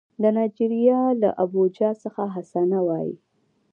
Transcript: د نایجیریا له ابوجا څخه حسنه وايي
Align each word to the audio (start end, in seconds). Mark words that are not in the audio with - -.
د 0.21 0.23
نایجیریا 0.35 1.01
له 1.21 1.29
ابوجا 1.43 1.89
څخه 2.03 2.23
حسنه 2.35 2.79
وايي 2.87 3.15